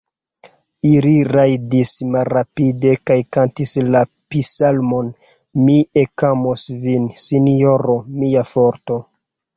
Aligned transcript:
Ili 0.91 1.11
rajdis 1.35 1.91
malrapide 2.15 2.93
kaj 3.09 3.17
kantis 3.37 3.73
la 3.97 4.01
psalmon: 4.35 5.11
"Mi 5.67 5.77
ekamos 6.05 6.67
Vin, 6.87 7.09
Sinjoro, 7.29 8.01
mia 8.25 8.49
Forto!" 8.55 8.99